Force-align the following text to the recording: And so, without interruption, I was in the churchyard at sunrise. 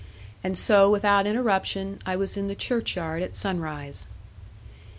And 0.43 0.57
so, 0.57 0.89
without 0.89 1.27
interruption, 1.27 1.99
I 2.07 2.15
was 2.15 2.35
in 2.35 2.47
the 2.47 2.55
churchyard 2.55 3.21
at 3.21 3.35
sunrise. 3.35 4.07